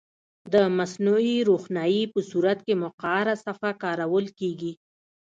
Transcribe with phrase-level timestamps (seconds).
[0.53, 4.73] د مصنوعي روښنایي په صورت کې مقعره صفحه کارول کیږي.